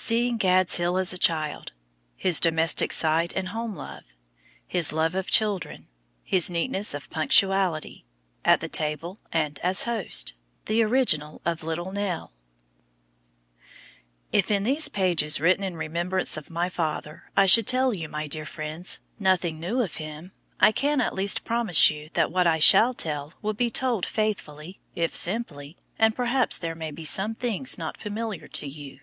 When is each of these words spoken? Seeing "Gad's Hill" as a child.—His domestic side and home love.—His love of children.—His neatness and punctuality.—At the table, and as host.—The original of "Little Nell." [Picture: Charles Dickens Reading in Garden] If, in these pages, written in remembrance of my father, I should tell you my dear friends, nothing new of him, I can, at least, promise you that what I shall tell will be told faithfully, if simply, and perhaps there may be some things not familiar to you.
Seeing 0.00 0.36
"Gad's 0.36 0.76
Hill" 0.76 0.96
as 0.96 1.12
a 1.12 1.18
child.—His 1.18 2.38
domestic 2.38 2.92
side 2.92 3.32
and 3.34 3.48
home 3.48 3.74
love.—His 3.74 4.92
love 4.92 5.16
of 5.16 5.26
children.—His 5.28 6.48
neatness 6.48 6.94
and 6.94 7.10
punctuality.—At 7.10 8.60
the 8.60 8.68
table, 8.68 9.18
and 9.32 9.58
as 9.58 9.82
host.—The 9.82 10.84
original 10.84 11.42
of 11.44 11.64
"Little 11.64 11.90
Nell." 11.90 12.32
[Picture: 14.30 14.46
Charles 14.48 14.48
Dickens 14.48 14.48
Reading 14.48 14.54
in 14.54 14.54
Garden] 14.54 14.54
If, 14.54 14.56
in 14.68 14.74
these 14.74 14.88
pages, 14.88 15.40
written 15.40 15.64
in 15.64 15.76
remembrance 15.76 16.36
of 16.36 16.48
my 16.48 16.68
father, 16.68 17.24
I 17.36 17.46
should 17.46 17.66
tell 17.66 17.92
you 17.92 18.08
my 18.08 18.28
dear 18.28 18.46
friends, 18.46 19.00
nothing 19.18 19.58
new 19.58 19.80
of 19.82 19.96
him, 19.96 20.30
I 20.60 20.70
can, 20.70 21.00
at 21.00 21.12
least, 21.12 21.42
promise 21.42 21.90
you 21.90 22.08
that 22.12 22.30
what 22.30 22.46
I 22.46 22.60
shall 22.60 22.94
tell 22.94 23.34
will 23.42 23.52
be 23.52 23.68
told 23.68 24.06
faithfully, 24.06 24.78
if 24.94 25.16
simply, 25.16 25.76
and 25.98 26.14
perhaps 26.14 26.56
there 26.56 26.76
may 26.76 26.92
be 26.92 27.04
some 27.04 27.34
things 27.34 27.76
not 27.76 27.96
familiar 27.96 28.46
to 28.46 28.68
you. 28.68 29.00